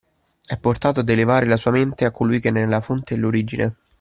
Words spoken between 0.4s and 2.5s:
È portato ad elevare la sua mente a colui che